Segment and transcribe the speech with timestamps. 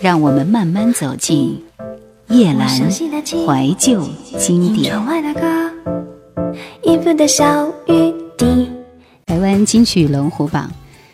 [0.00, 1.62] 让我们慢慢走进
[2.28, 4.02] 夜阑怀旧
[4.38, 4.94] 经典。
[9.26, 10.70] 台湾金曲龙虎榜。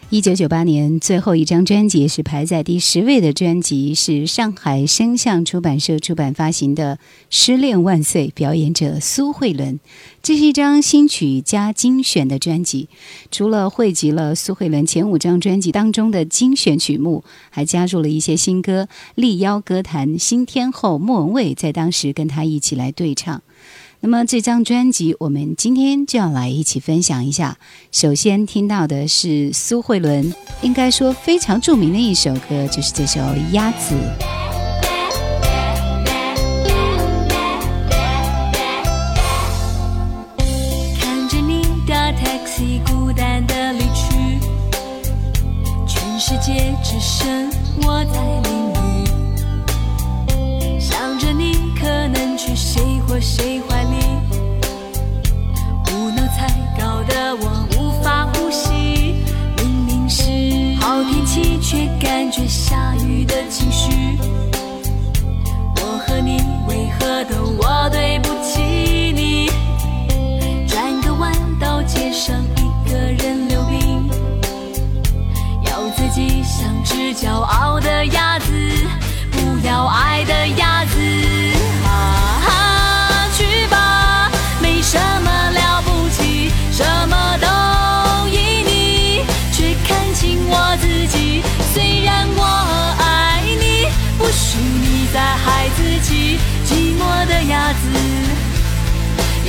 [0.09, 6.97] 一九九八年最后一张专辑是排在第十位的专辑，是上海声像出版社出版发行的
[7.29, 9.81] 《失恋万岁》，表演者苏慧伦。
[10.23, 12.89] 这是一张新曲加精选的专辑，
[13.33, 23.43] 除了汇集了苏慧伦前五张专辑当中的精选曲目，还加入了一些新歌，力邀歌坛新天后莫文蔚在当时跟他一起来对唱。
[24.07, 27.59] 那么这张专辑，我们今天就要来一起分享一下。
[27.91, 33.97] 首先听到的是苏慧伦，应该说非常著名的一首歌，就是这首《鸭子》。
[41.01, 44.39] 看着你搭 taxi 孤单的离去，
[45.85, 47.51] 全世界只剩
[47.83, 48.71] 我在淋
[50.29, 53.61] 雨，想着你可能去谁或谁
[61.69, 64.17] 却感觉下雨的情绪。
[65.83, 66.37] 我和你
[66.69, 68.21] 为何都我对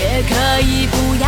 [0.08, 1.27] 也可以不要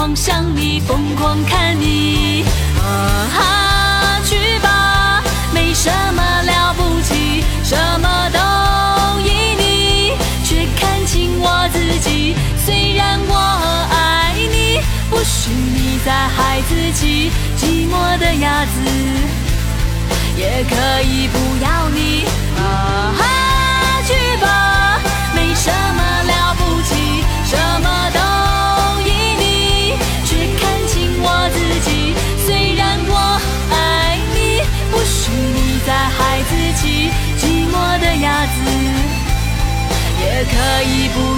[0.00, 2.42] 狂想你，疯狂看你。
[2.78, 5.22] 啊哈，去吧，
[5.52, 9.28] 没什么了不起，什么都依
[9.58, 10.12] 你，
[10.42, 12.34] 却看清我自己。
[12.64, 13.36] 虽然我
[13.92, 17.30] 爱你，不许你再害自己。
[17.58, 18.80] 寂寞的鸭子
[20.34, 22.24] 也可以不要你。
[22.56, 23.20] 啊哈，
[40.80, 41.29] 我已不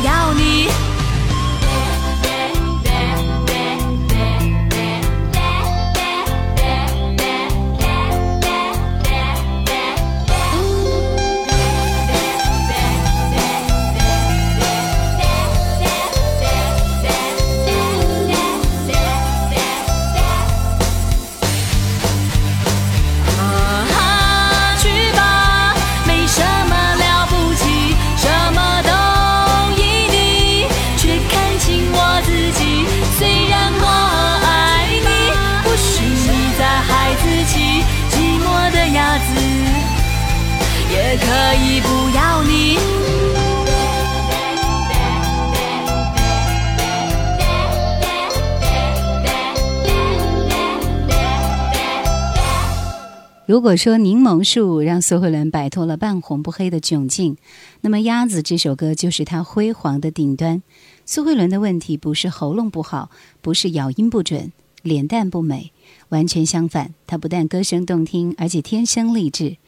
[53.44, 57.36] 如果说柠檬树让苏慧伦摆脱了半红不黑的窘境，
[57.82, 60.62] 那么《鸭子》这首歌就是她辉煌的顶端。
[61.04, 63.10] 苏慧伦的问题不是喉咙不好，
[63.42, 65.72] 不是咬音不准，脸蛋不美，
[66.08, 69.58] 完全相反，她不但歌声动听，而且天生丽质。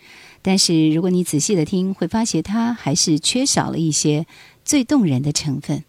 [0.47, 4.27] 但是如果你仔细的听，会发现它还是缺少了一些
[4.63, 5.83] 最动人的成分。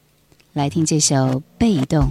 [0.53, 1.15] 来听这首
[1.57, 2.07] 《被动》。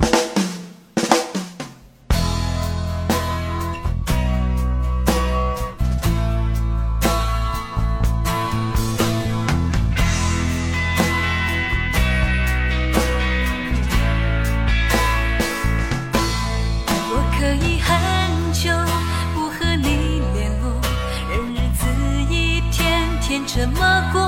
[23.54, 24.20] 怎么过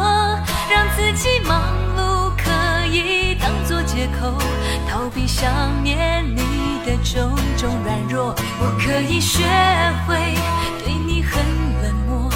[0.70, 1.60] 让自己忙
[1.96, 4.32] 碌可以当作借口
[4.88, 5.50] 逃避想
[5.82, 8.32] 念你的种种软弱。
[8.60, 9.42] 我可以学
[10.06, 10.16] 会
[10.84, 11.42] 对你很
[11.82, 12.30] 冷漠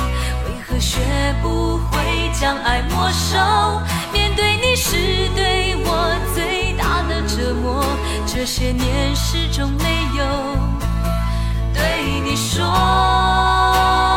[0.47, 0.99] 为何学
[1.41, 3.39] 不会将爱没收
[4.13, 4.97] 面对你是
[5.37, 7.85] 对我最大的折磨。
[8.27, 9.85] 这些年始终没
[10.19, 10.25] 有
[11.73, 14.10] 对你说。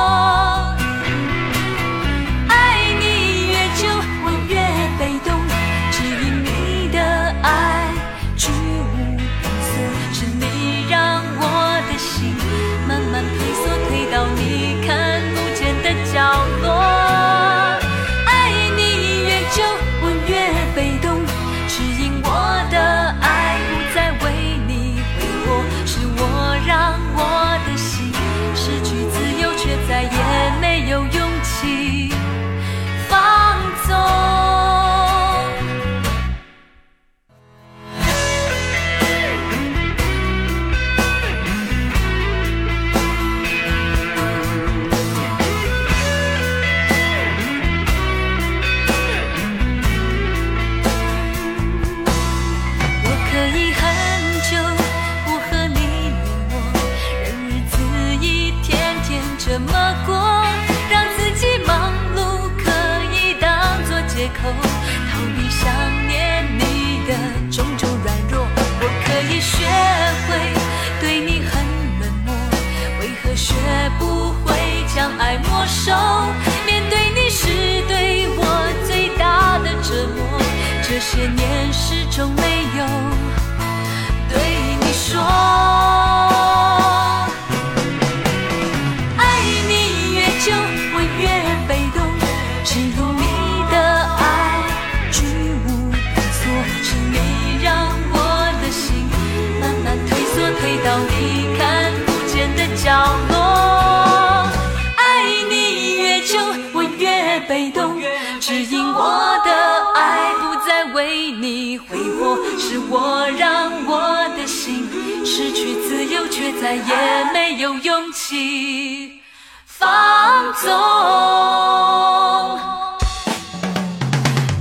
[116.43, 119.21] 却再也没有勇气
[119.65, 120.69] 放纵。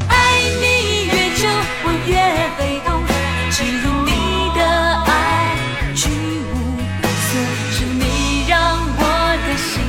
[0.09, 0.15] 爱
[0.61, 1.49] 你越久
[1.83, 2.15] 我越
[2.57, 3.03] 被动
[3.51, 4.11] 只因你。
[4.55, 4.63] 的
[5.07, 5.57] 爱
[5.97, 6.55] 居无
[7.03, 7.31] 定所
[7.73, 8.45] 是你。
[8.47, 9.03] 让我
[9.45, 9.83] 的心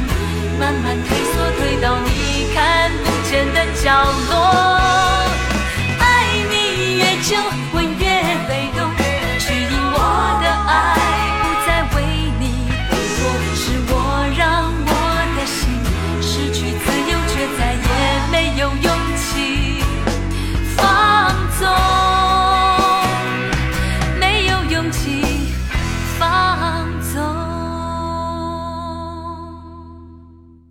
[0.59, 2.09] 慢慢退缩退到你
[2.55, 4.62] 看不见的角落。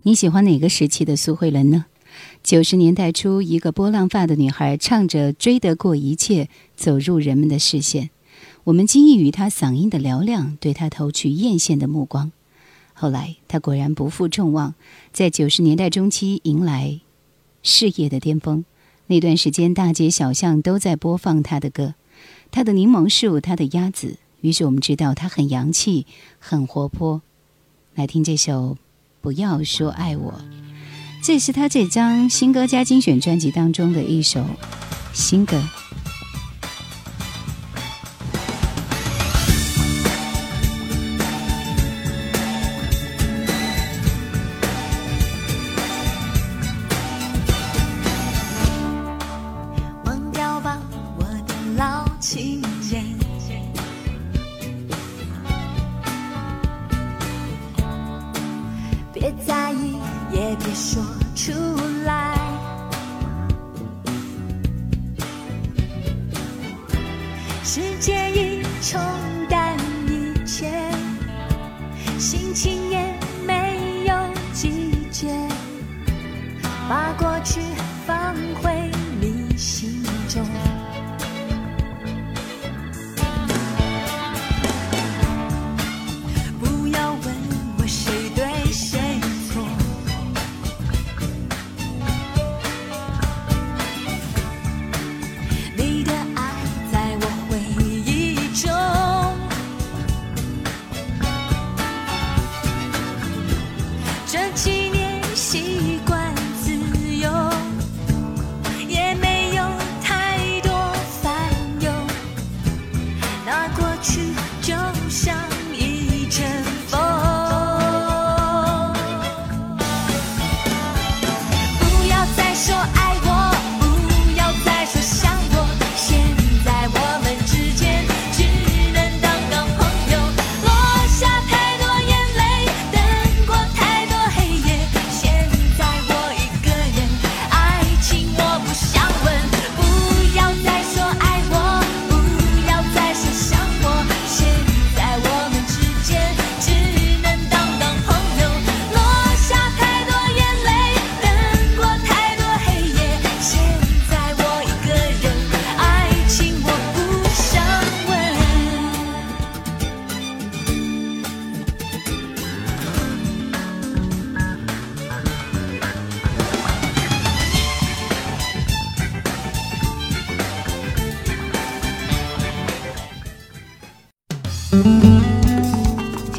[0.05, 1.85] 你喜欢哪个时期的苏慧伦呢？
[2.43, 6.43] 九十年代初，一个波浪发的女孩唱着《追得过一切》，
[6.75, 8.09] 走入人们的视线。
[8.65, 12.33] 我们惊异于她嗓音的嘹亮，对她投去艳羡的目光。
[12.93, 14.75] 后来，她果然不负众望，
[15.13, 16.99] 在九十年代中期迎来
[17.61, 18.65] 事业的巅峰。
[19.07, 21.95] 那段时间，大街小巷都在播放她的歌，
[22.51, 24.17] 她的柠檬树，她的鸭子。
[24.41, 26.05] 于是我们知道她很洋气，
[26.39, 27.21] 很活泼。
[27.95, 28.82] 来听这首。
[29.23, 30.33] 不要说爱我，
[31.21, 34.45] 这是他这张新歌加精选专辑当中的一首
[35.13, 35.63] 新歌。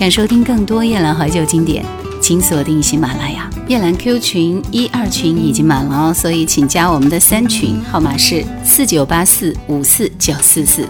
[0.05, 1.83] 想收听更多夜兰怀旧经典，
[2.21, 3.51] 请锁定喜马拉雅。
[3.69, 10.87] 夜兰 Q 群一二群已经满了哦，所以请加我们的三群，号码是四九八四五四九四四。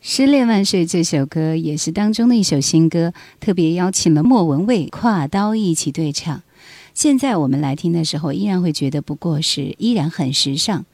[0.00, 6.42] 失恋万岁这首歌也是当中的一首新歌，特别邀请了莫文蔚跨刀一起对唱。
[6.92, 10.84] 现在我们来听的时候，依然会觉得不过时，依然很时尚。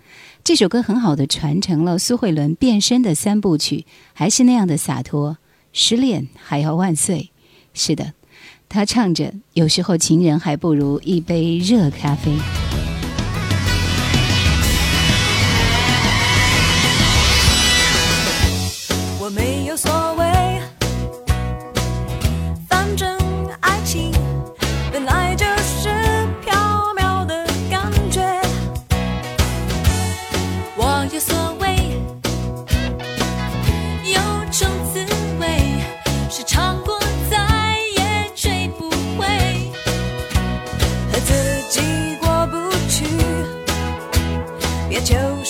[0.45, 5.39] 这首歌很好的传承了苏慧伦变身的三部曲，还是那样的洒脱。
[5.73, 7.31] 失恋还要万岁，
[7.75, 8.13] 是的。
[8.69, 12.33] 他唱着：“有时候情人还不如一杯热咖啡。”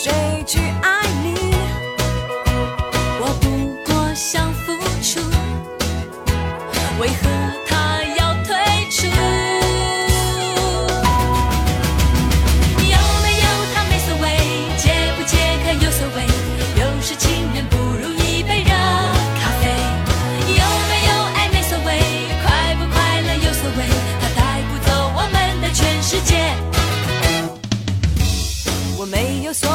[0.03, 0.11] 谁
[0.45, 1.55] 去爱你？
[3.21, 3.47] 我不
[3.87, 5.21] 过想付出
[6.99, 7.31] 为何
[7.69, 8.51] 他要退
[8.91, 9.07] 出？
[12.83, 14.27] 有没有他没所谓
[14.77, 16.27] 解不解渴有所谓
[16.81, 18.75] 有时情人不如一杯热
[19.39, 19.71] 咖啡。
[20.49, 21.91] 有没有爱没所谓
[22.43, 23.87] 快不快乐有所谓
[24.21, 26.43] 他带不走我们的全世界。
[28.99, 29.69] 我没有所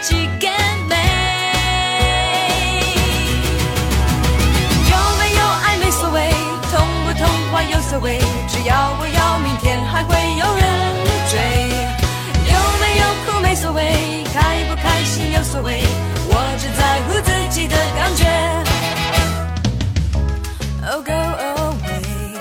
[0.00, 0.48] 去更
[0.88, 0.94] 美
[4.88, 6.30] 有没有爱没所谓
[6.70, 10.68] 痛不痛快有所谓只要我要明天还会有人。
[11.30, 11.38] 追
[12.46, 15.82] 有没有哭没所谓开不开心有所谓
[16.28, 18.24] 我只在乎自己的感觉。
[20.90, 22.38] Oh go away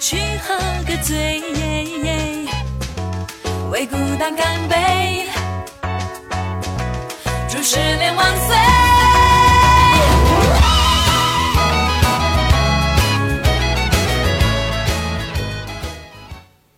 [0.00, 1.40] 去喝个醉
[3.70, 4.99] 为孤单干杯。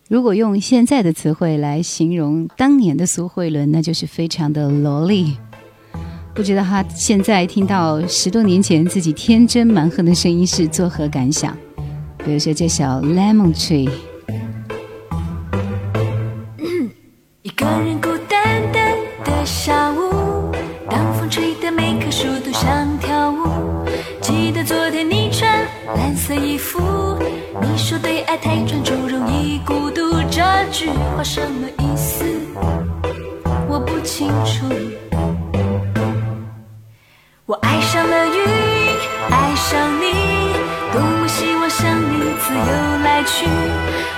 [0.09, 5.35] 如果用现在的词汇来形容当年的苏慧伦，那就是非常的萝莉。
[6.35, 11.57] 不知道她现在听到十多年前自己天真蛮横的声音是作何感想？
[12.23, 13.89] 比如说这首《Lemon Tree》。
[30.83, 32.25] 句话什么意思？
[33.69, 34.65] 我不清楚。
[37.45, 38.43] 我爱上了云，
[39.29, 40.11] 爱上你，
[40.91, 42.71] 多么希望像你自由
[43.01, 43.47] 来去。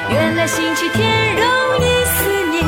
[0.10, 1.45] 原来星期天容
[1.77, 2.17] 易思
[2.50, 2.65] 念。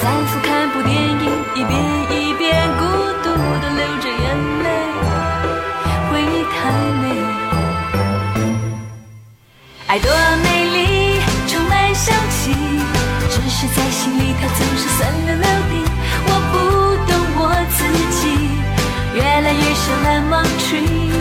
[0.00, 1.78] 反复看部电影，一遍
[2.10, 2.82] 一遍，孤
[3.22, 3.30] 独
[3.62, 4.24] 的流着眼
[4.64, 4.66] 泪，
[6.10, 6.58] 回忆太
[7.00, 7.04] 美，
[9.86, 10.10] 爱多
[10.42, 10.51] 美
[14.02, 15.74] 心里它总是酸溜溜的。
[16.26, 16.54] 我不
[17.06, 17.40] 懂我
[17.70, 17.78] 自
[18.18, 18.22] 己，
[19.14, 21.14] 越来越像 lemon tree，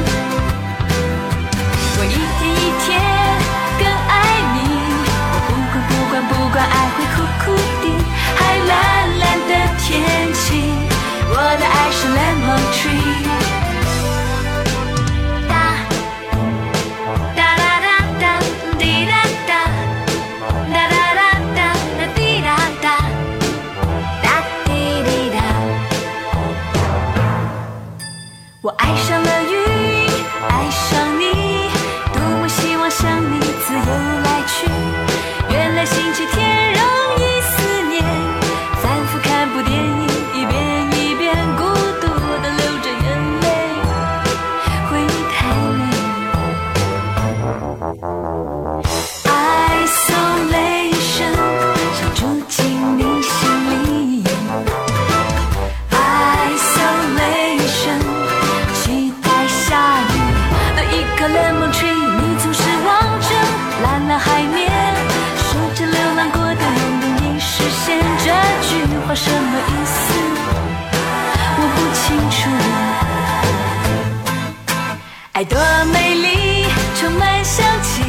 [75.41, 75.57] 爱多
[75.91, 76.67] 美丽，
[76.99, 78.03] 充满香气，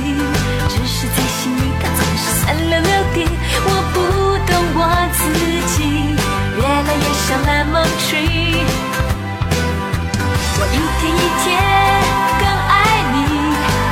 [0.68, 3.24] 只是在心里它总是酸溜溜的。
[3.64, 3.96] 我不
[4.44, 4.80] 懂我
[5.16, 5.18] 自
[5.72, 6.12] 己，
[6.58, 8.60] 越来越像 lemon tree。
[10.58, 11.48] 我一天一天
[12.38, 12.70] 更爱
[13.14, 13.16] 你，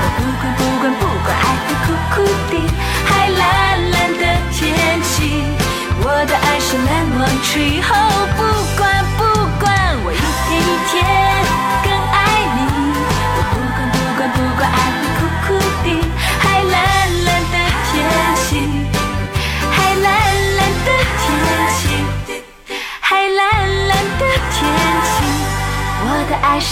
[0.02, 2.20] 我不管不管不管爱的苦苦
[2.50, 2.52] 的，
[3.06, 3.40] 海蓝
[3.90, 4.60] 蓝的天
[5.00, 5.40] 气，
[6.02, 7.80] 我的爱是 lemon tree。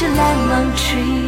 [0.01, 1.19] 是 lemon tree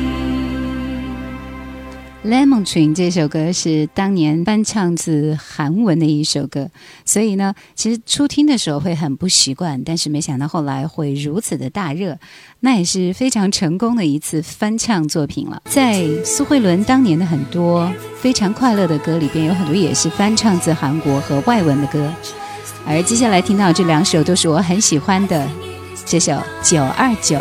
[2.22, 6.70] lemon tree 这首歌是当年翻唱自韩文的一首歌。
[7.04, 12.16] 所以呢其实初听的时候会很不习惯但是没想到后来会如此的大热
[12.60, 15.60] 那也是非常成功的一次翻唱作品了。
[15.64, 22.08] 在苏慧伦当年的很多非常快乐的歌里边有很多也是翻唱自韩国和外文的歌。
[22.86, 25.44] 而接下来听到这两首都是我很喜欢的
[26.06, 27.40] 这首九二九。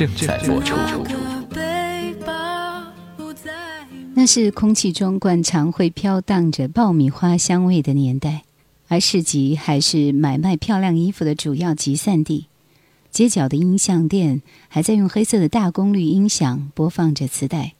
[0.00, 0.74] 正在播出。
[4.14, 8.44] 那是空气中惯常会飘荡着爆米花香味的年代，
[8.88, 12.46] 而市集还是买卖漂亮衣服的主要集散地。
[13.10, 17.74] 街角的音像店还在用黑色的大功率音响播放着磁带，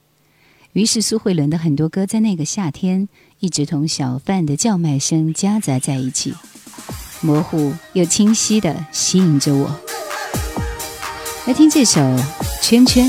[0.75, 6.35] 于是苏慧伦的很多歌在那个夏天一直同小贩的叫卖声夹杂在一起，
[7.23, 9.81] 模糊又清晰地吸引着我。
[11.47, 12.01] 来听这首
[12.61, 13.09] 《圈圈》。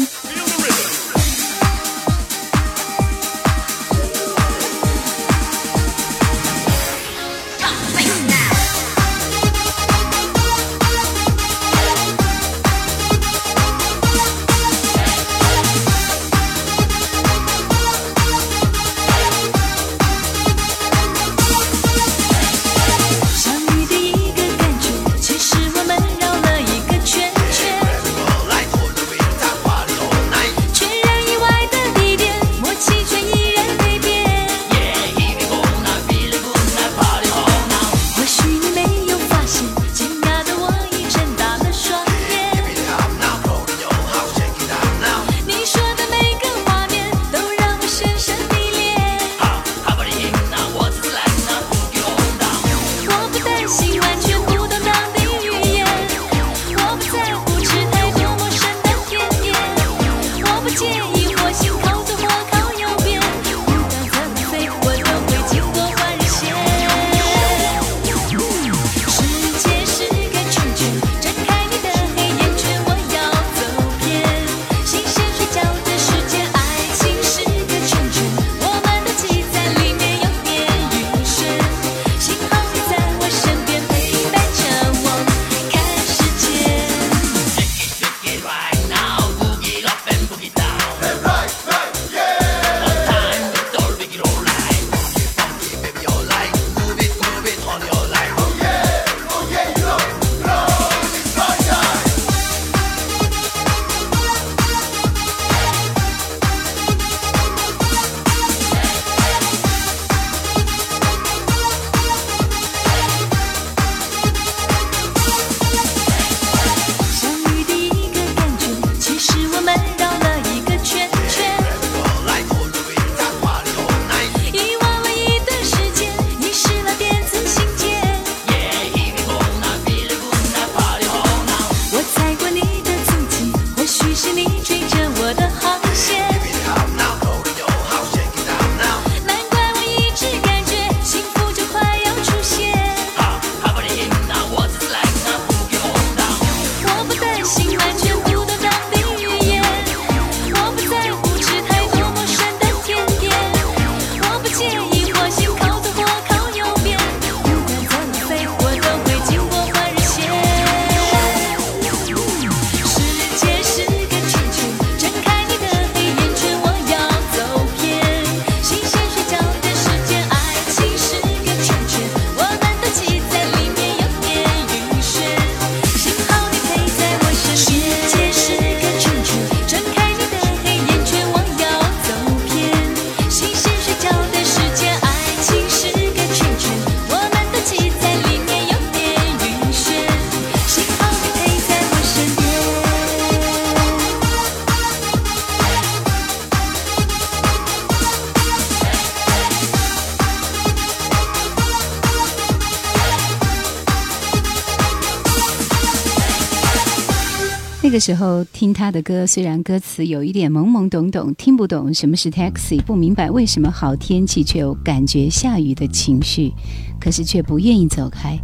[207.92, 216.54] 个时候听他的歌，虽然歌词有一点懵懵懂懂，听不懂什么是 taxi，不明白为什么好天气却有感觉下雨的情绪，
[217.02, 218.40] 可是却不愿意走开，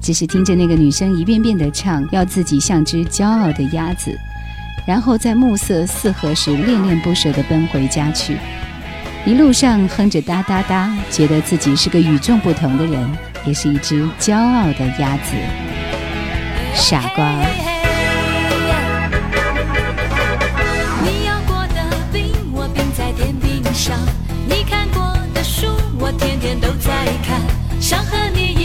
[0.00, 4.16] 只是听着那个女生一遍遍的唱，要自己像只骄傲的鸭子，
[4.86, 8.36] 然后在暮色四合时恋恋不舍地奔回家去，
[9.26, 13.10] 一路上哼着哒哒哒，觉得自己是个与众不同的人，
[13.44, 15.34] 也是一只骄傲的鸭子，
[16.74, 17.71] 傻瓜。
[24.46, 25.00] 你看过
[25.32, 25.66] 的书，
[25.98, 27.40] 我天天都在看，
[27.80, 28.61] 想和你。